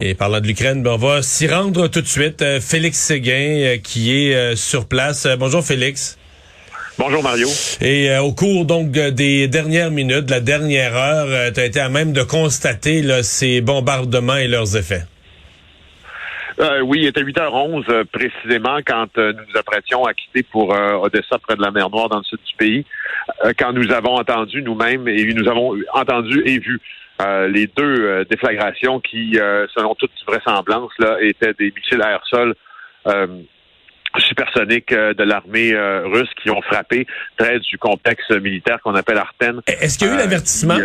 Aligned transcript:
Et 0.00 0.14
parlant 0.14 0.38
de 0.38 0.46
l'Ukraine, 0.46 0.84
ben 0.84 0.92
on 0.92 0.96
va 0.96 1.22
s'y 1.22 1.48
rendre 1.48 1.88
tout 1.88 2.00
de 2.00 2.06
suite. 2.06 2.40
Euh, 2.40 2.60
Félix 2.60 2.98
Séguin 2.98 3.32
euh, 3.32 3.76
qui 3.78 4.14
est 4.14 4.32
euh, 4.32 4.54
sur 4.54 4.86
place. 4.86 5.26
bonjour 5.40 5.64
Félix. 5.64 6.16
Bonjour 7.00 7.20
Mario. 7.20 7.48
Et 7.80 8.16
au 8.18 8.32
cours 8.32 8.64
donc 8.64 8.92
des 8.92 9.48
dernières 9.48 9.90
minutes, 9.90 10.26
de 10.26 10.30
la 10.30 10.38
dernière 10.38 10.94
heure, 10.94 11.52
tu 11.52 11.58
as 11.58 11.64
été 11.64 11.80
à 11.80 11.88
même 11.88 12.12
de 12.12 12.22
constater 12.22 13.02
là, 13.02 13.24
ces 13.24 13.60
bombardements 13.60 14.36
et 14.36 14.46
leurs 14.46 14.76
effets. 14.76 15.02
oui, 16.84 17.00
il 17.00 17.06
était 17.06 17.22
8h11 17.22 18.04
précisément 18.04 18.78
quand 18.86 19.16
nous 19.16 19.32
nous 19.32 19.58
apprêtions 19.58 20.04
à 20.04 20.14
quitter 20.14 20.44
pour 20.44 20.70
Odessa 20.70 21.38
près 21.38 21.56
de 21.56 21.62
la 21.62 21.72
mer 21.72 21.90
Noire 21.90 22.08
dans 22.08 22.18
le 22.18 22.24
sud 22.24 22.38
du 22.46 22.54
pays, 22.56 22.84
quand 23.58 23.72
nous 23.72 23.90
avons 23.90 24.16
entendu 24.16 24.62
nous-mêmes 24.62 25.08
et 25.08 25.24
nous 25.34 25.48
avons 25.48 25.76
entendu 25.92 26.42
et 26.46 26.60
vu 26.60 26.80
euh, 27.20 27.48
les 27.48 27.66
deux 27.66 27.82
euh, 27.82 28.24
déflagrations 28.24 29.00
qui, 29.00 29.38
euh, 29.38 29.66
selon 29.74 29.94
toute 29.96 30.12
vraisemblance, 30.26 30.92
là, 30.98 31.16
étaient 31.20 31.54
des 31.54 31.72
missiles 31.74 32.00
air-sol 32.00 32.54
supersoniques 34.18 34.92
de 34.92 35.22
l'armée 35.22 35.72
russe 36.04 36.28
qui 36.42 36.50
ont 36.50 36.60
frappé 36.60 37.06
près 37.36 37.60
du 37.60 37.78
complexe 37.78 38.28
militaire 38.30 38.78
qu'on 38.82 38.94
appelle 38.94 39.16
Arten. 39.16 39.60
Est-ce 39.66 39.96
qu'il 39.96 40.08
y 40.08 40.10
a 40.10 40.14
eu 40.14 40.16
l'avertissement? 40.16 40.76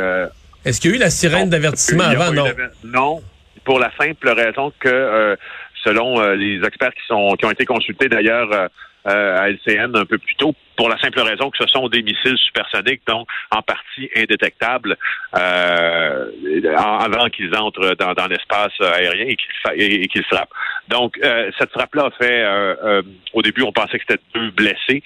Est-ce 0.64 0.80
qu'il 0.80 0.92
y 0.92 0.94
a 0.94 0.98
eu 0.98 1.00
la 1.00 1.10
sirène 1.10 1.50
d'avertissement 1.50 2.04
avant? 2.04 2.32
Non. 2.32 2.46
Non, 2.86 3.22
pour 3.66 3.80
la 3.80 3.92
simple 4.00 4.30
raison 4.30 4.72
que, 4.80 5.36
selon 5.84 6.22
les 6.34 6.64
experts 6.64 6.94
qui 6.94 7.06
sont 7.08 7.36
qui 7.38 7.46
ont 7.46 7.52
été 7.52 7.66
consultés 7.66 8.08
d'ailleurs 8.08 8.70
à 9.06 9.50
LCN 9.50 9.96
un 9.96 10.06
peu 10.06 10.18
plus 10.18 10.36
tôt, 10.36 10.54
pour 10.76 10.90
la 10.90 10.98
simple 11.00 11.20
raison 11.22 11.50
que 11.52 11.58
ce 11.60 11.68
sont 11.68 11.88
des 11.88 12.02
missiles 12.02 12.38
supersoniques, 12.38 13.02
donc 13.08 13.28
en 13.52 13.62
partie 13.62 14.10
indétectables 14.16 14.98
euh, 15.38 16.30
avant 16.76 17.30
qu'ils 17.30 17.54
entrent 17.56 17.96
dans, 17.96 18.14
dans 18.14 18.28
l'espace 18.28 18.74
aérien 18.80 19.36
et 19.76 20.08
qu'ils 20.08 20.24
frappent. 20.24 20.50
Donc, 20.90 21.18
euh, 21.24 21.50
cette 21.58 21.72
frappe-là 21.72 22.06
a 22.06 22.12
fait, 22.12 22.44
euh, 22.44 22.76
euh, 22.84 23.02
au 23.34 23.42
début, 23.42 23.62
on 23.62 23.72
pensait 23.72 23.98
que 24.00 24.04
c'était 24.08 24.22
deux 24.36 24.52
blessés. 24.52 25.02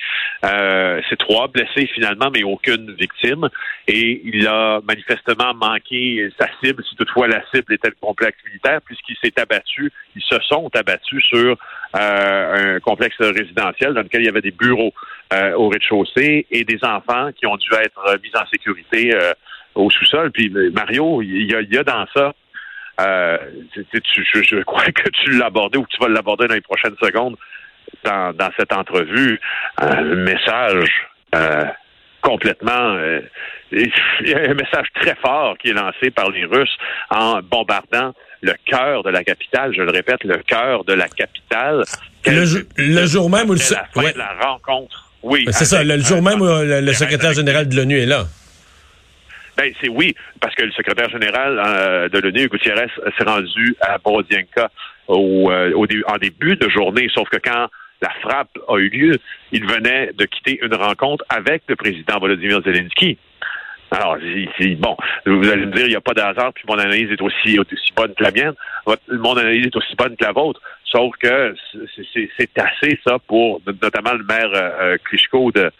C'est 1.09 1.17
trois 1.17 1.47
blessés 1.47 1.87
finalement, 1.93 2.29
mais 2.33 2.43
aucune 2.43 2.93
victime. 2.93 3.49
Et 3.87 4.21
il 4.23 4.47
a 4.47 4.81
manifestement 4.87 5.53
manqué 5.53 6.29
sa 6.39 6.47
cible, 6.61 6.83
si 6.83 6.95
toutefois 6.95 7.27
la 7.27 7.41
cible 7.53 7.73
était 7.73 7.89
le 7.89 7.95
complexe 8.01 8.37
militaire, 8.45 8.81
puisqu'il 8.85 9.15
s'est 9.21 9.39
abattu, 9.39 9.91
ils 10.15 10.21
se 10.21 10.39
sont 10.41 10.69
abattus 10.75 11.23
sur 11.25 11.57
un 11.93 12.79
complexe 12.79 13.17
résidentiel 13.19 13.93
dans 13.93 14.01
lequel 14.01 14.21
il 14.21 14.25
y 14.25 14.29
avait 14.29 14.41
des 14.41 14.51
bureaux 14.51 14.93
au 15.55 15.69
rez-de-chaussée 15.69 16.47
et 16.51 16.63
des 16.63 16.79
enfants 16.83 17.31
qui 17.33 17.45
ont 17.45 17.57
dû 17.57 17.69
être 17.73 18.19
mis 18.23 18.31
en 18.35 18.45
sécurité 18.47 19.13
euh, 19.13 19.33
au 19.75 19.89
sous-sol. 19.89 20.31
Puis 20.31 20.49
Mario, 20.49 21.21
il 21.21 21.49
y 21.49 21.77
a, 21.77 21.83
dans 21.83 22.05
ça 22.15 22.33
euh, 22.99 23.37
je, 23.75 24.63
crois 24.63 24.85
que 24.85 25.09
tu 25.09 25.31
l'as 25.31 25.45
abordé 25.45 25.77
ou 25.77 25.83
que 25.83 25.89
tu 25.89 26.01
vas 26.01 26.09
l'aborder 26.09 26.47
dans 26.47 26.55
les 26.55 26.61
prochaines 26.61 26.95
secondes 27.01 27.35
dans, 28.03 28.49
cette 28.57 28.73
entrevue, 28.73 29.39
un 29.77 30.01
message 30.15 31.07
euh, 31.35 31.65
complètement... 32.21 32.97
il 33.71 33.91
y 34.25 34.33
a 34.33 34.49
un 34.49 34.53
message 34.53 34.87
très 34.95 35.15
fort 35.15 35.57
qui 35.57 35.69
est 35.69 35.73
lancé 35.73 36.09
par 36.09 36.29
les 36.29 36.45
Russes 36.45 36.77
en 37.09 37.41
bombardant 37.41 38.13
le 38.41 38.53
cœur 38.65 39.03
de 39.03 39.09
la 39.09 39.23
capitale, 39.23 39.73
je 39.75 39.81
le 39.81 39.91
répète, 39.91 40.23
le 40.23 40.37
cœur 40.37 40.83
de 40.85 40.93
la 40.93 41.07
capitale. 41.09 41.83
Le, 42.25 43.05
jour 43.05 43.29
même 43.29 43.49
où 43.49 43.53
le... 43.53 43.59
La, 43.95 44.11
la 44.13 44.33
rencontre 44.47 45.07
oui. 45.23 45.45
C'est 45.51 45.65
ça. 45.65 45.83
Le, 45.83 45.99
jour 45.99 46.21
même 46.21 46.41
où 46.41 46.45
le, 46.45 46.93
secrétaire 46.93 47.33
général 47.33 47.67
de 47.67 47.75
l'ONU 47.75 47.99
est 47.99 48.05
là. 48.05 48.25
Ben, 49.57 49.71
c'est 49.81 49.89
oui, 49.89 50.15
parce 50.39 50.53
que 50.53 50.63
le 50.63 50.71
secrétaire 50.71 51.09
général 51.09 51.59
euh, 51.65 52.09
de 52.09 52.19
l'ONU, 52.19 52.47
Gutiérrez, 52.47 52.89
s'est 53.17 53.23
rendu 53.23 53.75
à 53.81 53.97
Borodienka 53.97 54.69
au, 55.07 55.51
euh, 55.51 55.71
au, 55.73 55.87
en 56.07 56.17
début 56.17 56.55
de 56.55 56.69
journée, 56.69 57.09
sauf 57.13 57.27
que 57.29 57.37
quand 57.37 57.67
la 58.01 58.09
frappe 58.21 58.57
a 58.67 58.77
eu 58.77 58.89
lieu, 58.89 59.17
il 59.51 59.65
venait 59.65 60.11
de 60.13 60.25
quitter 60.25 60.59
une 60.61 60.75
rencontre 60.75 61.23
avec 61.29 61.63
le 61.67 61.75
président 61.75 62.19
Volodymyr 62.19 62.61
Zelensky. 62.63 63.17
Alors, 63.89 64.17
bon, 64.79 64.97
vous 65.25 65.49
allez 65.49 65.65
me 65.65 65.71
dire, 65.71 65.85
il 65.85 65.91
n'y 65.91 65.95
a 65.95 66.01
pas 66.01 66.13
de 66.13 66.19
hasard, 66.19 66.51
puis 66.53 66.65
mon 66.67 66.77
analyse 66.77 67.09
est 67.09 67.21
aussi, 67.21 67.57
aussi 67.57 67.93
bonne 67.95 68.13
que 68.13 68.23
la 68.23 68.31
mienne. 68.31 68.53
mon 69.09 69.37
analyse 69.37 69.67
est 69.67 69.75
aussi 69.75 69.95
bonne 69.95 70.15
que 70.17 70.25
la 70.25 70.33
vôtre. 70.33 70.61
Sauf 70.83 71.15
que 71.17 71.55
c'est 72.13 72.59
assez, 72.59 72.99
ça, 73.05 73.17
pour 73.27 73.61
notamment 73.81 74.13
le 74.13 74.25
maire 74.25 74.49
euh, 74.53 74.97
Klitschko 75.05 75.51
de, 75.51 75.71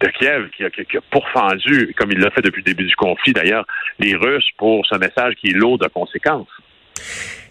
de 0.00 0.08
Kiev, 0.08 0.50
qui 0.50 0.64
a, 0.64 0.70
qui 0.70 0.96
a 0.96 1.00
pourfendu, 1.10 1.94
comme 1.96 2.12
il 2.12 2.18
l'a 2.18 2.30
fait 2.30 2.42
depuis 2.42 2.62
le 2.64 2.72
début 2.72 2.86
du 2.86 2.96
conflit 2.96 3.32
d'ailleurs, 3.32 3.66
les 3.98 4.14
Russes 4.14 4.50
pour 4.56 4.86
ce 4.86 4.96
message 4.96 5.34
qui 5.34 5.48
est 5.48 5.54
lourd 5.54 5.78
de 5.78 5.88
conséquences. 5.88 6.48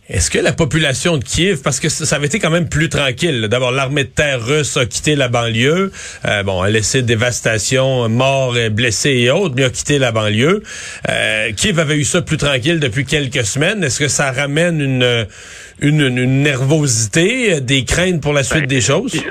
Est-ce 0.10 0.32
que 0.32 0.40
la 0.40 0.54
population 0.54 1.18
de 1.18 1.24
Kiev, 1.24 1.62
parce 1.62 1.82
que 1.82 1.90
ça 1.90 2.16
avait 2.16 2.28
été 2.28 2.40
quand 2.40 2.50
même 2.50 2.70
plus 2.70 2.88
tranquille, 2.88 3.48
d'abord 3.50 3.72
l'armée 3.72 4.06
de 4.06 4.10
terre 4.10 4.42
russe 4.42 4.78
a 4.78 4.86
quitté 4.86 5.16
la 5.16 5.28
banlieue, 5.28 5.92
euh, 6.26 6.44
bon, 6.44 6.62
a 6.62 6.70
laissé 6.70 7.02
dévastation, 7.02 8.08
morts, 8.08 8.56
blessés 8.72 9.12
et 9.12 9.32
autres, 9.32 9.56
mais 9.58 9.66
a 9.66 9.70
quitté 9.70 10.00
la 10.00 10.14
banlieue. 10.14 10.64
Euh, 11.10 11.52
Kiev 11.58 11.80
avait 11.80 11.98
eu 11.98 12.06
ça 12.06 12.22
plus 12.22 12.38
tranquille 12.38 12.80
depuis 12.80 13.04
quelques 13.04 13.44
semaines. 13.44 13.84
Est-ce 13.84 14.00
que 14.00 14.08
ça 14.08 14.32
ramène 14.32 14.80
une, 14.80 15.28
une, 15.82 16.42
nervosité, 16.42 17.60
des 17.60 17.84
craintes 17.84 18.22
pour 18.22 18.32
la 18.32 18.44
suite 18.44 18.62
ben, 18.62 18.68
des 18.68 18.82
choses? 18.82 19.22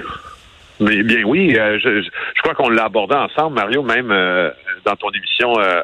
Mais 0.79 1.03
bien 1.03 1.23
oui, 1.25 1.57
euh, 1.59 1.79
je, 1.83 2.03
je, 2.03 2.43
crois 2.43 2.55
qu'on 2.55 2.69
l'a 2.69 2.85
abordé 2.85 3.15
ensemble, 3.15 3.55
Mario, 3.55 3.83
même 3.83 4.11
euh, 4.11 4.51
dans 4.85 4.95
ton 4.97 5.11
émission 5.11 5.59
euh, 5.59 5.81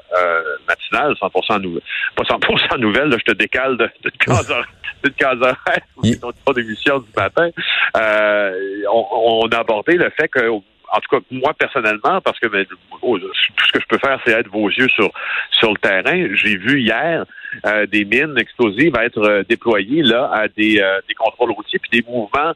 matinale, 0.69 1.15
100% 1.15 1.63
nouvelle. 1.63 1.83
Pas 2.15 2.25
100% 2.25 2.79
nouvelle, 2.79 3.09
là, 3.09 3.17
je 3.19 3.33
te 3.33 3.37
décale 3.37 3.79
de, 3.79 3.85
de 4.05 4.11
case 5.11 5.39
de 5.39 6.09
case 6.09 6.35
ton 6.45 6.53
émission 6.53 6.99
du 6.99 7.11
matin. 7.17 7.51
On, 7.95 9.07
on, 9.13 9.49
a 9.49 9.59
abordé 9.59 9.95
le 9.97 10.11
fait 10.11 10.29
que 10.29 10.49
en 10.49 11.01
tout 11.01 11.17
cas, 11.17 11.25
moi 11.31 11.55
personnellement, 11.59 12.21
parce 12.21 12.39
que 12.39 12.49
ben, 12.49 12.67
tout 12.67 12.77
ce 13.01 13.73
que 13.73 13.81
je 13.81 13.87
peux 13.89 13.99
faire, 13.99 14.21
c'est 14.25 14.33
être 14.33 14.49
vos 14.49 14.69
yeux 14.69 14.89
sur 14.89 15.11
sur 15.51 15.71
le 15.71 15.79
terrain. 15.79 16.29
J'ai 16.35 16.57
vu 16.57 16.81
hier 16.81 17.25
euh, 17.67 17.87
des 17.87 18.05
mines 18.05 18.35
explosives 18.39 18.95
être 18.97 19.19
euh, 19.19 19.43
déployées 19.49 20.03
là 20.03 20.31
à 20.33 20.49
des, 20.49 20.81
euh, 20.81 21.01
des 21.09 21.15
contrôles 21.15 21.51
routiers 21.51 21.79
puis 21.79 22.01
des 22.01 22.11
mouvements 22.11 22.53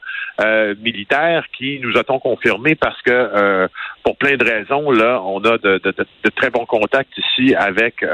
militaires 0.83 1.45
qui 1.57 1.79
nous 1.81 1.97
a-t-on 1.97 2.19
confirmé 2.19 2.75
parce 2.75 3.01
que 3.03 3.69
pour 4.03 4.19
plein 4.19 4.37
de 4.37 4.45
raisons 4.45 4.91
là, 4.91 5.23
on 5.25 5.39
a 5.41 5.57
de, 5.57 5.79
de, 5.83 5.95
de, 5.97 6.31
très 6.35 6.51
bons 6.51 6.67
contacts 6.67 7.17
ici 7.17 7.55
avec 7.55 8.05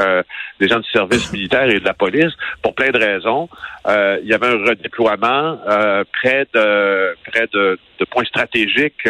des 0.60 0.68
gens 0.68 0.78
du 0.78 0.88
service 0.90 1.32
militaire 1.32 1.68
et 1.68 1.80
de 1.80 1.84
la 1.84 1.94
police. 1.94 2.32
Pour 2.62 2.76
plein 2.76 2.90
de 2.90 2.98
raisons, 2.98 3.48
il 3.88 4.26
y 4.28 4.34
avait 4.34 4.46
un 4.46 4.64
redéploiement 4.64 5.58
près 6.12 6.46
de 6.54 7.16
près 7.28 7.48
de, 7.52 7.78
points 8.08 8.24
stratégiques 8.24 9.08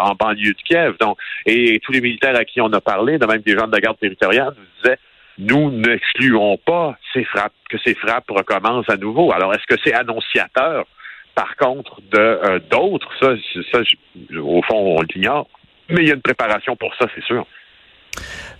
en 0.00 0.14
banlieue 0.14 0.54
de 0.54 0.62
Kiev. 0.66 0.94
Donc, 0.98 1.18
et, 1.44 1.78
tous 1.80 1.92
les 1.92 2.00
militaires 2.00 2.36
à 2.36 2.46
qui 2.46 2.62
on 2.62 2.72
a 2.72 2.80
parlé, 2.80 3.18
de 3.18 3.26
même 3.26 3.42
des 3.42 3.52
gens 3.52 3.66
de 3.66 3.72
la 3.72 3.80
garde 3.80 3.98
territoriale, 3.98 4.54
nous 4.56 4.82
disaient 4.82 4.98
nous 5.38 5.70
n'excluons 5.70 6.58
pas 6.64 6.96
ces 7.12 7.24
frappes, 7.24 7.52
que 7.68 7.76
ces 7.84 7.94
frappes 7.94 8.30
recommencent 8.30 8.88
à 8.88 8.96
nouveau. 8.96 9.32
Alors, 9.32 9.54
est-ce 9.54 9.66
que 9.66 9.80
c'est 9.84 9.94
annonciateur, 9.94 10.86
par 11.34 11.56
contre, 11.56 12.00
de 12.10 12.18
euh, 12.18 12.58
d'autres? 12.70 13.08
Ça, 13.20 13.34
ça, 13.72 13.80
au 14.38 14.62
fond, 14.62 14.98
on 14.98 15.02
l'ignore. 15.02 15.48
Mais 15.88 16.02
il 16.02 16.08
y 16.08 16.10
a 16.10 16.14
une 16.14 16.22
préparation 16.22 16.74
pour 16.76 16.94
ça, 16.98 17.06
c'est 17.14 17.24
sûr. 17.24 17.46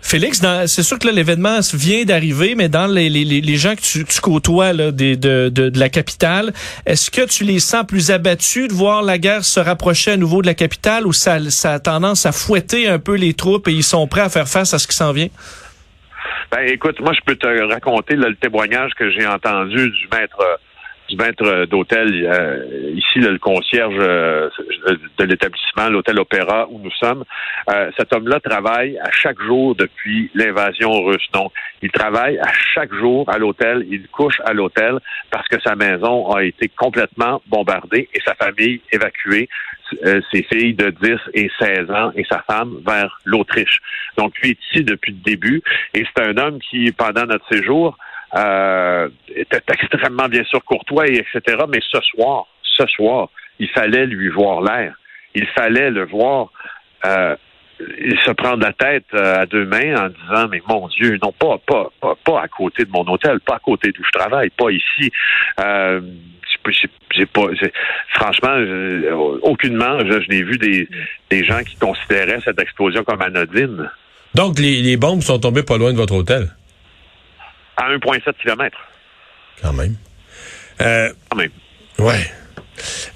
Félix, 0.03 0.41
c'est 0.67 0.83
sûr 0.83 0.99
que 0.99 1.09
l'événement 1.09 1.59
vient 1.75 2.05
d'arriver, 2.05 2.55
mais 2.55 2.69
dans 2.69 2.87
les, 2.87 3.09
les, 3.09 3.25
les, 3.25 3.57
gens 3.57 3.75
que 3.75 3.81
tu, 3.81 4.05
tu 4.05 4.21
côtoies 4.21 4.73
là, 4.73 4.93
de, 4.93 5.15
de, 5.15 5.49
de, 5.49 5.79
la 5.81 5.89
capitale, 5.89 6.53
est-ce 6.85 7.11
que 7.11 7.23
tu 7.23 7.43
les 7.43 7.59
sens 7.59 7.85
plus 7.87 8.11
abattus 8.11 8.69
de 8.69 8.75
voir 8.75 9.03
la 9.03 9.19
guerre 9.19 9.45
se 9.45 9.59
rapprocher 9.59 10.13
à 10.13 10.17
nouveau 10.17 10.43
de 10.43 10.47
la 10.47 10.55
capitale 10.55 11.07
ou 11.07 11.13
ça, 11.13 11.39
ça 11.51 11.73
a 11.73 11.79
tendance 11.81 12.25
à 12.25 12.33
fouetter 12.33 12.87
un 12.87 13.01
peu 13.01 13.17
les 13.17 13.35
troupes 13.35 13.67
et 13.67 13.73
ils 13.73 13.83
sont 13.83 14.07
prêts 14.07 14.21
à 14.21 14.29
faire 14.29 14.47
face 14.47 14.75
à 14.75 14.79
ce 14.79 14.87
qui 14.87 14.95
s'en 14.95 15.13
vient? 15.13 15.29
Ben, 16.51 16.61
écoute, 16.69 17.01
moi, 17.01 17.13
je 17.13 17.21
peux 17.25 17.37
te 17.37 17.47
raconter 17.73 18.15
le 18.15 18.35
témoignage 18.37 18.93
que 18.95 19.11
j'ai 19.11 19.27
entendu 19.27 19.91
du 19.91 20.09
maître 20.13 20.59
du 21.09 21.17
maître 21.17 21.67
d'hôtel 21.67 22.27
euh, 22.27 22.93
ici 22.95 23.21
le 23.21 23.39
concierge 23.39 23.95
euh, 23.99 24.51
de 25.19 25.25
l'établissement 25.25 25.89
l'hôtel 25.89 26.19
Opéra 26.19 26.67
où 26.71 26.79
nous 26.79 26.91
sommes. 26.93 27.25
Euh, 27.71 27.91
cet 27.97 28.13
homme-là 28.13 28.41
travaille 28.41 28.99
à 28.99 29.11
chaque 29.11 29.41
jour 29.41 29.75
depuis 29.75 30.31
l'invasion 30.35 30.91
russe. 31.05 31.27
Donc 31.33 31.53
il 31.83 31.91
travaille 31.91 32.39
à 32.39 32.53
chaque 32.75 32.93
jour 32.95 33.29
à 33.29 33.39
l'hôtel. 33.39 33.87
Il 33.91 34.09
couche 34.09 34.41
à 34.45 34.53
l'hôtel 34.53 34.99
parce 35.31 35.47
que 35.49 35.61
sa 35.61 35.75
maison 35.77 36.31
a 36.31 36.43
été 36.43 36.69
complètement 36.69 37.43
bombardée 37.47 38.09
et 38.13 38.21
sa 38.25 38.35
famille 38.35 38.81
évacuée 38.93 39.49
euh, 40.05 40.21
ses 40.33 40.43
filles 40.45 40.75
de 40.75 40.91
10 40.91 41.17
et 41.35 41.51
16 41.59 41.91
ans 41.91 42.13
et 42.15 42.25
sa 42.31 42.43
femme 42.43 42.81
vers 42.87 43.19
l'Autriche. 43.25 43.81
Donc, 44.17 44.39
lui 44.39 44.51
est 44.51 44.59
ici 44.71 44.85
depuis 44.85 45.13
le 45.13 45.19
début 45.19 45.63
et 45.95 46.05
c'est 46.05 46.25
un 46.25 46.37
homme 46.37 46.59
qui, 46.61 46.91
pendant 46.93 47.27
notre 47.27 47.47
séjour, 47.51 47.97
euh, 48.35 49.09
était 49.35 49.63
extrêmement, 49.73 50.29
bien 50.29 50.45
sûr, 50.45 50.63
courtois, 50.65 51.07
et 51.07 51.19
etc. 51.19 51.65
Mais 51.69 51.81
ce 51.81 52.01
soir, 52.01 52.47
ce 52.63 52.87
soir, 52.87 53.29
il 53.59 53.69
fallait 53.71 54.07
lui 54.07 54.29
voir 54.29 54.61
l'air. 54.61 54.95
Il 55.35 55.47
fallait 55.49 55.91
le 55.91 56.07
voir 56.07 56.51
euh, 57.05 57.37
il 57.81 58.19
se 58.21 58.31
prend 58.31 58.57
la 58.57 58.73
tête 58.73 59.05
euh, 59.15 59.43
à 59.43 59.47
deux 59.47 59.67
mains 59.67 59.97
en 59.97 60.09
disant 60.09 60.49
mais 60.51 60.63
mon 60.67 60.89
Dieu 60.89 61.19
non 61.23 61.33
pas 61.33 61.59
pas 61.67 61.91
pas, 62.25 62.41
à 62.41 62.49
côté 62.49 62.85
de 62.85 62.91
mon 62.91 63.07
hôtel 63.07 63.41
pas 63.41 63.57
à 63.57 63.59
côté 63.59 63.93
d'où 63.93 64.03
je 64.03 64.19
travaille 64.19 64.51
pas 64.51 64.71
ici 64.71 65.13
euh, 65.61 66.01
j'ai 66.73 67.27
pas 67.27 67.47
franchement 68.15 68.57
aucunement 69.43 69.99
je, 70.01 70.29
n'ai 70.29 70.43
vu 70.43 70.59
des, 70.59 70.89
des 71.31 71.45
gens 71.45 71.63
qui 71.63 71.77
considéraient 71.77 72.41
cette 72.45 72.61
explosion 72.61 73.05
comme 73.05 73.23
anodine. 73.23 73.91
Donc 74.35 74.59
les, 74.59 74.83
les 74.83 74.97
bombes 74.97 75.23
sont 75.23 75.39
tombées 75.39 75.63
pas 75.63 75.79
loin 75.79 75.93
de 75.93 75.97
votre 75.97 76.15
hôtel? 76.15 76.51
À 77.77 77.91
1,7 77.91 78.33
km 78.43 78.77
quand 79.63 79.73
même. 79.73 79.97
Euh, 80.81 81.13
quand 81.29 81.39
même. 81.39 81.51
Ouais. 81.99 82.31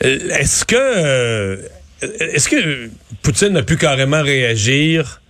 Euh, 0.05 0.39
est-ce 0.39 0.65
que 0.65 1.61
est-ce 2.03 2.49
que 2.49 2.89
Poutine 3.23 3.57
a 3.57 3.63
pu 3.63 3.77
carrément 3.77 4.23
réagir 4.23 5.21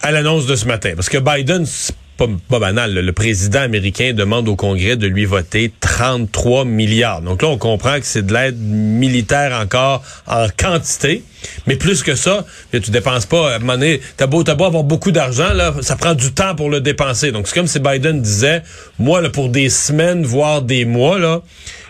à 0.00 0.12
l'annonce 0.12 0.46
de 0.46 0.54
ce 0.54 0.66
matin? 0.66 0.92
Parce 0.94 1.08
que 1.08 1.18
Biden, 1.18 1.66
c'est 1.66 1.94
pas, 2.16 2.58
banal, 2.58 2.94
le 2.94 3.12
président 3.12 3.60
américain 3.60 4.12
demande 4.12 4.48
au 4.48 4.56
Congrès 4.56 4.96
de 4.96 5.06
lui 5.06 5.24
voter 5.24 5.72
33 5.80 6.64
milliards. 6.64 7.22
Donc 7.22 7.42
là, 7.42 7.48
on 7.48 7.58
comprend 7.58 7.98
que 7.98 8.06
c'est 8.06 8.24
de 8.24 8.32
l'aide 8.32 8.58
militaire 8.58 9.58
encore 9.60 10.02
en 10.26 10.46
quantité. 10.56 11.24
Mais 11.66 11.76
plus 11.76 12.02
que 12.02 12.14
ça, 12.14 12.44
tu 12.70 12.90
dépenses 12.90 13.26
pas, 13.26 13.52
à 13.52 13.56
un 13.56 13.58
moment 13.58 13.74
donné, 13.74 14.00
t'as 14.16 14.26
beau, 14.26 14.44
beau 14.44 14.64
avoir 14.64 14.84
beaucoup 14.84 15.10
d'argent, 15.10 15.52
là, 15.52 15.74
ça 15.80 15.96
prend 15.96 16.14
du 16.14 16.32
temps 16.32 16.54
pour 16.54 16.70
le 16.70 16.80
dépenser. 16.80 17.32
Donc 17.32 17.48
c'est 17.48 17.54
comme 17.54 17.66
si 17.66 17.80
Biden 17.80 18.22
disait, 18.22 18.62
moi, 18.98 19.20
là, 19.20 19.30
pour 19.30 19.48
des 19.48 19.68
semaines, 19.68 20.22
voire 20.22 20.62
des 20.62 20.84
mois, 20.84 21.18
là, 21.18 21.42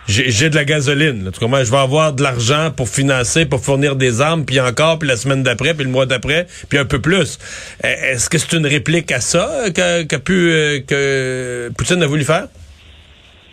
j'ai 0.07 0.51
de 0.51 0.55
la 0.55 0.65
gasoline. 0.65 1.25
Là, 1.25 1.31
je 1.33 1.71
vais 1.71 1.77
avoir 1.77 2.13
de 2.13 2.23
l'argent 2.23 2.71
pour 2.71 2.89
financer, 2.89 3.47
pour 3.47 3.61
fournir 3.61 3.97
des 3.97 4.21
armes, 4.21 4.45
puis 4.45 4.61
encore, 4.61 4.99
puis 4.99 5.09
la 5.09 5.17
semaine 5.17 5.43
d'après, 5.43 5.75
puis 5.75 5.85
le 5.85 5.91
mois 5.91 6.07
d'après, 6.07 6.47
puis 6.69 6.79
un 6.79 6.85
peu 6.85 7.01
plus. 7.01 7.39
E, 7.85 7.87
est-ce 7.87 8.29
que 8.29 8.39
c'est 8.39 8.57
une 8.57 8.67
réplique 8.67 9.13
à 9.13 9.21
ça 9.21 9.71
qu'a 9.75 10.19
pu 10.19 10.51
euh, 10.51 10.81
que 10.81 11.71
Poutine 11.77 12.03
a 12.03 12.07
voulu 12.07 12.25
faire? 12.25 12.49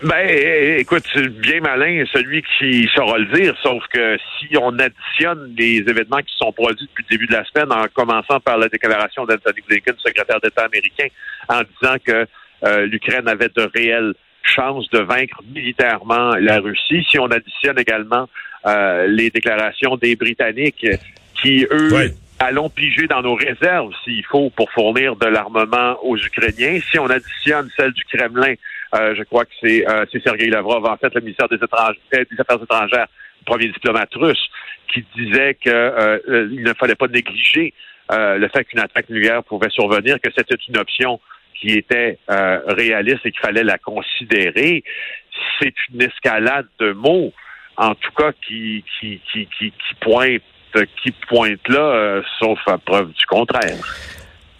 Ben, 0.01 0.30
écoute, 0.80 1.04
bien 1.42 1.60
malin 1.60 2.06
celui 2.13 2.42
qui 2.57 2.90
saura 2.96 3.18
le 3.18 3.25
dire, 3.38 3.54
sauf 3.62 3.84
que 3.92 4.18
si 4.40 4.56
on 4.57 4.80
additionne 4.80 5.54
les 5.57 5.80
événements 5.80 6.19
qui 6.19 6.34
sont 6.38 6.54
produits 6.54 6.88
depuis 6.88 7.04
le 7.10 7.18
début 7.18 7.28
de 7.28 7.34
la 7.34 7.44
semaine, 7.44 7.69
en 7.69 7.86
commençant 7.94 8.40
par 8.40 8.57
la 8.57 8.69
déclaration 8.69 9.25
d'Anthony 9.25 9.62
Blinken, 9.68 9.96
secrétaire 9.98 10.40
d'État 10.40 10.63
américain, 10.63 11.07
en 11.50 11.62
disant 11.81 11.98
que 12.06 12.25
euh, 12.66 12.86
l'Ukraine 12.86 13.28
avait 13.28 13.50
de 13.50 13.69
réels 13.75 14.13
chance 14.50 14.90
de 14.90 15.00
vaincre 15.00 15.42
militairement 15.54 16.36
la 16.36 16.60
Russie. 16.60 17.06
Si 17.10 17.19
on 17.19 17.28
additionne 17.28 17.80
également 17.80 18.28
euh, 18.66 19.07
les 19.07 19.30
déclarations 19.30 19.96
des 19.96 20.16
Britanniques 20.16 20.86
qui, 21.42 21.66
eux, 21.72 22.12
allons 22.40 22.69
piger 22.69 23.07
dans 23.07 23.22
nos 23.22 23.36
réserves 23.36 23.94
s'il 24.04 24.25
faut 24.25 24.50
pour 24.50 24.72
fournir 24.72 25.16
de 25.16 25.28
l'armement 25.28 25.98
aux 26.04 26.18
Ukrainiens. 26.18 26.80
Si 26.90 27.00
on 27.00 27.07
additionne 27.07 27.69
celle 27.78 27.94
du 27.94 28.04
Kremlin, 28.06 28.56
euh, 28.96 29.16
je 29.16 29.24
crois 29.24 29.46
que 29.46 29.51
c'est 29.62 29.88
euh, 29.88 30.06
Sergei 30.24 30.50
Lavrov, 30.50 30.86
en 30.86 30.98
fait, 30.98 31.13
le 31.13 31.22
ministère 31.22 31.48
des, 31.48 31.57
des 31.57 32.40
Affaires 32.40 32.63
étrangères, 32.63 33.07
le 33.42 33.46
premier 33.46 33.68
diplomate 33.68 34.13
russe, 34.16 34.50
qui 34.92 35.06
disait 35.16 35.56
qu'il 35.56 35.72
ne 35.72 36.74
fallait 36.74 36.96
pas 36.96 37.07
négliger 37.07 37.74
le 38.12 38.48
fait 38.48 38.63
qu'une 38.63 38.80
attaque 38.80 39.07
nucléaire 39.10 39.44
pouvait 39.44 39.69
survenir, 39.69 40.19
que 40.19 40.31
c'était 40.36 40.57
une 40.68 40.78
option 40.78 41.19
qui 41.59 41.73
était 41.73 42.17
euh, 42.29 42.59
réaliste 42.67 43.25
et 43.25 43.31
qu'il 43.31 43.41
fallait 43.41 43.63
la 43.63 43.77
considérer. 43.77 44.83
C'est 45.59 45.73
une 45.91 46.01
escalade 46.01 46.67
de 46.79 46.91
mots, 46.94 47.33
en 47.77 47.95
tout 47.95 48.11
cas, 48.17 48.31
qui, 48.47 48.83
qui, 49.00 49.21
qui, 49.31 49.47
qui, 49.57 49.71
pointe 50.00 50.41
qui 51.03 51.11
pointe 51.27 51.67
là, 51.67 51.79
euh, 51.79 52.21
sauf 52.39 52.59
à 52.67 52.77
preuve 52.77 53.11
du 53.11 53.25
contraire. 53.25 53.75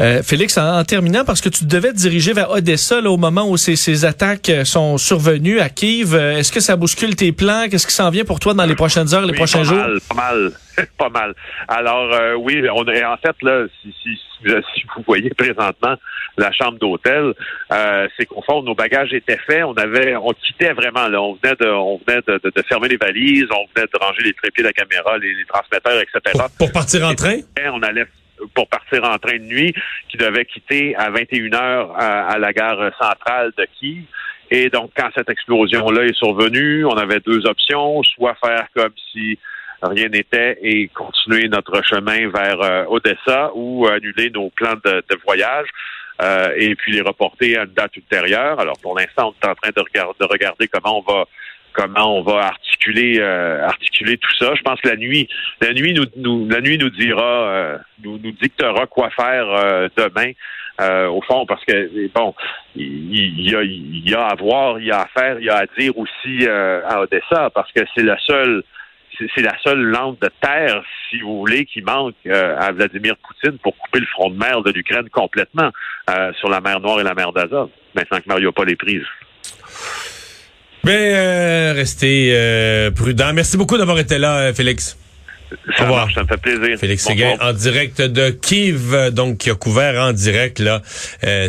Euh, 0.01 0.24
Félix, 0.24 0.57
en, 0.57 0.84
terminant, 0.86 1.24
parce 1.24 1.40
que 1.40 1.50
tu 1.50 1.66
devais 1.66 1.90
te 1.90 1.98
diriger 1.98 2.34
vers 2.34 2.50
Odessa 2.50 3.00
là, 3.00 3.12
au 3.12 3.18
moment 3.18 3.48
où 3.48 3.57
ces, 3.57 3.75
ces 3.75 4.06
attaques 4.06 4.50
sont 4.63 4.98
survenues 4.98 5.60
à 5.60 5.69
Kiev, 5.69 6.16
est-ce 6.16 6.52
que 6.52 6.62
ça 6.62 6.78
bouscule 6.78 7.16
tes 7.16 7.31
plans? 7.31 7.68
Qu'est-ce 7.69 7.86
qui 7.86 7.94
s'en 7.94 8.10
vient 8.10 8.24
pour 8.24 8.40
toi 8.40 8.54
dans 8.54 8.66
les 8.66 8.75
prochaines 8.75 9.13
heures, 9.13 9.25
les 9.25 9.34
prochains 9.34 9.63
jours? 9.63 9.84
Pas 10.07 10.16
mal, 10.16 10.52
pas 10.98 11.10
mal. 11.10 11.36
Alors 11.68 12.40
oui, 12.40 12.63
on 12.74 12.88
est 12.88 13.04
en 13.04 13.18
fait 13.18 13.36
là, 13.44 13.66
si, 13.81 13.94
si, 14.02 14.18
si 14.45 14.84
vous 14.95 15.04
voyez 15.06 15.30
présentement 15.31 15.95
la 16.40 16.52
chambre 16.52 16.78
d'hôtel, 16.80 17.34
euh, 17.72 18.08
c'est 18.18 18.26
qu'au 18.26 18.42
fond, 18.42 18.64
nos 18.64 18.76
bagages 18.76 19.14
étaient 19.14 19.40
faits. 19.46 19.64
On 19.64 19.74
avait, 19.74 20.16
on 20.16 20.32
quittait 20.34 20.74
vraiment. 20.74 21.08
Là, 21.08 21.22
on 21.22 21.34
venait 21.34 21.56
de, 21.60 21.68
on 21.68 22.00
venait 22.08 22.22
de, 22.28 22.40
de, 22.44 22.62
fermer 22.64 22.88
les 22.88 22.98
valises, 22.98 23.48
on 23.52 23.66
venait 23.76 23.88
de 23.88 24.00
ranger 24.00 24.24
les 24.24 24.34
trépieds 24.34 24.64
de 24.64 24.68
la 24.68 24.74
caméra, 24.74 25.18
les, 25.18 25.34
transmetteurs, 25.48 26.02
etc. 26.02 26.46
Pour, 26.58 26.72
partir 26.72 27.06
en 27.08 27.16
train? 27.16 27.38
On 27.72 27.82
allait 27.84 28.06
pour 28.54 28.68
partir 28.68 29.04
en 29.04 29.18
train 29.18 29.38
de 29.38 29.44
nuit, 29.44 29.74
qui 30.08 30.18
devait 30.18 30.46
quitter 30.46 30.96
à 30.96 31.10
21 31.10 31.54
heures 31.54 31.92
à, 31.98 32.38
la 32.38 32.54
gare 32.54 32.92
centrale 32.98 33.52
de 33.58 33.68
Kiev. 33.78 34.04
Et 34.52 34.70
donc, 34.70 34.92
quand 34.96 35.10
cette 35.16 35.30
explosion-là 35.30 36.06
est 36.06 36.16
survenue, 36.16 36.86
on 36.86 36.98
avait 36.98 37.20
deux 37.20 37.46
options, 37.46 38.02
soit 38.04 38.36
faire 38.42 38.66
comme 38.74 38.94
si 39.12 39.38
rien 39.82 40.10
n'était 40.10 40.58
et 40.62 40.88
continuer 40.90 41.48
notre 41.48 41.84
chemin 41.86 42.30
vers 42.30 42.62
euh, 42.62 42.86
Odessa 42.90 43.52
ou 43.56 43.88
annuler 43.88 44.30
nos 44.30 44.50
plans 44.50 44.76
de, 44.84 45.04
voyage. 45.26 45.68
Euh, 46.21 46.54
et 46.57 46.75
puis 46.75 46.92
les 46.92 47.01
reporter 47.01 47.57
à 47.57 47.63
une 47.63 47.74
date 47.74 47.95
ultérieure. 47.95 48.60
Alors 48.60 48.77
pour 48.81 48.98
l'instant, 48.98 49.33
on 49.42 49.48
est 49.48 49.51
en 49.51 49.56
train 49.56 49.71
de, 49.75 49.81
regarder, 49.81 50.13
de 50.19 50.25
regarder 50.25 50.68
comment 50.68 51.00
on 51.00 51.13
va 51.13 51.25
comment 51.71 52.18
on 52.18 52.24
va 52.24 52.48
articuler 52.48 53.19
euh, 53.19 53.66
articuler 53.66 54.18
tout 54.18 54.36
ça. 54.38 54.54
Je 54.56 54.62
pense 54.62 54.81
que 54.81 54.89
la 54.89 54.98
nuit, 54.98 55.30
la 55.62 55.71
nuit 55.71 55.94
nous, 55.94 56.06
nous 56.18 56.50
la 56.50 56.60
nuit 56.60 56.77
nous 56.77 56.89
dira, 56.89 57.80
nous, 58.04 58.18
nous 58.18 58.31
dictera 58.31 58.86
quoi 58.88 59.10
faire 59.12 59.89
demain. 59.95 60.31
au 61.07 61.21
fond, 61.21 61.45
parce 61.45 61.63
que 61.63 62.07
bon, 62.13 62.36
il 62.75 63.16
y, 63.16 63.51
il 63.51 64.10
y 64.10 64.13
a 64.13 64.25
à 64.25 64.36
voir, 64.36 64.80
il 64.80 64.88
y 64.88 64.92
a 64.92 65.01
à 65.01 65.07
faire, 65.07 65.39
il 65.39 65.45
y 65.45 65.50
a 65.50 65.57
à 65.57 65.66
dire 65.77 65.98
aussi 65.98 66.45
à 66.48 67.01
Odessa, 67.01 67.50
parce 67.51 67.71
que 67.71 67.81
c'est 67.95 68.04
la 68.04 68.18
seule 68.19 68.63
c'est 69.36 69.42
la 69.42 69.56
seule 69.63 69.81
lampe 69.81 70.21
de 70.21 70.30
terre, 70.42 70.81
si 71.10 71.19
vous 71.21 71.39
voulez, 71.39 71.66
qui 71.66 71.81
manque 71.81 72.16
euh, 72.27 72.56
à 72.57 72.71
Vladimir 72.71 73.16
Poutine 73.18 73.57
pour 73.60 73.75
couper 73.77 74.00
le 74.00 74.06
front 74.06 74.30
de 74.30 74.38
mer 74.38 74.62
de 74.62 74.71
l'Ukraine 74.71 75.10
complètement 75.12 75.69
euh, 76.10 76.31
sur 76.39 76.50
la 76.50 76.62
mer 76.62 76.80
Noire 76.80 77.01
et 77.01 77.04
la 77.04 77.13
mer 77.13 77.31
d'Azov, 77.33 77.69
maintenant 77.95 78.19
que 78.19 78.27
Mariupol 78.27 78.69
est 78.69 78.75
prise. 78.75 79.04
Mais 80.86 81.13
euh, 81.13 81.74
restez 81.74 82.92
prudent. 82.95 83.33
Merci 83.33 83.57
beaucoup 83.57 83.77
d'avoir 83.77 84.00
été 84.00 84.18
là, 84.18 84.54
Félix. 84.54 84.98
Ça 85.75 85.86
marche, 85.88 86.13
ça 86.13 86.21
me 86.21 86.27
fait 86.27 86.38
plaisir. 86.38 86.77
Félix 86.77 87.04
Séguin, 87.04 87.36
en 87.42 87.54
direct 87.54 88.01
de 88.01 88.30
Kiev, 88.30 89.12
donc 89.12 89.39
qui 89.39 89.50
a 89.50 89.56
couvert 89.56 90.00
en 90.00 90.13
direct 90.13 90.60
là 90.60 90.81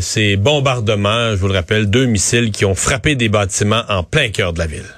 ces 0.01 0.37
bombardements, 0.37 1.33
je 1.33 1.37
vous 1.37 1.49
le 1.49 1.55
rappelle, 1.55 1.91
deux 1.91 2.07
missiles 2.07 2.51
qui 2.51 2.65
ont 2.65 2.75
frappé 2.75 3.15
des 3.15 3.29
bâtiments 3.29 3.83
en 3.89 4.03
plein 4.03 4.31
cœur 4.31 4.55
de 4.55 4.59
la 4.59 4.67
ville. 4.67 4.91